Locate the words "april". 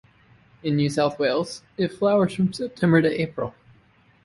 3.21-3.53